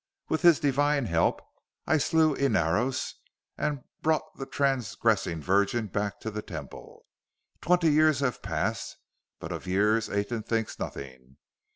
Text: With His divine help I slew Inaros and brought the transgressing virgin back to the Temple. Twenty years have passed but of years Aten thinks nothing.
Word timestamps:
With 0.29 0.41
His 0.41 0.59
divine 0.59 1.05
help 1.05 1.43
I 1.85 1.99
slew 1.99 2.35
Inaros 2.35 3.13
and 3.55 3.83
brought 4.01 4.35
the 4.35 4.47
transgressing 4.47 5.39
virgin 5.43 5.85
back 5.85 6.19
to 6.21 6.31
the 6.31 6.41
Temple. 6.41 7.05
Twenty 7.61 7.91
years 7.91 8.19
have 8.21 8.41
passed 8.41 8.97
but 9.39 9.51
of 9.51 9.67
years 9.67 10.09
Aten 10.09 10.41
thinks 10.41 10.79
nothing. 10.79 11.37